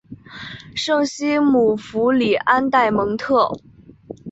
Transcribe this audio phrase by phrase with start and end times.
[0.75, 3.51] 圣西姆福里安代蒙特。